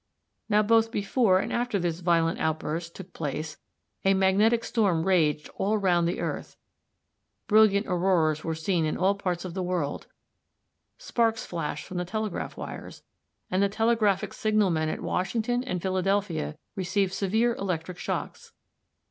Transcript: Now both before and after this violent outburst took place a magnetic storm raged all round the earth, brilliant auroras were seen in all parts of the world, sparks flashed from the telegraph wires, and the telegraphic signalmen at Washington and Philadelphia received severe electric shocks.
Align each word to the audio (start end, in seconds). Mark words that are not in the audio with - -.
Now 0.49 0.63
both 0.63 0.89
before 0.91 1.37
and 1.37 1.53
after 1.53 1.77
this 1.77 1.99
violent 1.99 2.39
outburst 2.39 2.95
took 2.95 3.13
place 3.13 3.59
a 4.03 4.15
magnetic 4.15 4.63
storm 4.63 5.03
raged 5.03 5.47
all 5.57 5.77
round 5.77 6.07
the 6.07 6.19
earth, 6.19 6.57
brilliant 7.45 7.85
auroras 7.85 8.43
were 8.43 8.55
seen 8.55 8.83
in 8.85 8.97
all 8.97 9.13
parts 9.13 9.45
of 9.45 9.53
the 9.53 9.61
world, 9.61 10.07
sparks 10.97 11.45
flashed 11.45 11.85
from 11.85 11.97
the 11.97 12.03
telegraph 12.05 12.57
wires, 12.57 13.03
and 13.51 13.61
the 13.61 13.69
telegraphic 13.69 14.33
signalmen 14.33 14.89
at 14.89 15.01
Washington 15.01 15.63
and 15.63 15.83
Philadelphia 15.83 16.57
received 16.75 17.13
severe 17.13 17.53
electric 17.53 17.99
shocks. 17.99 18.53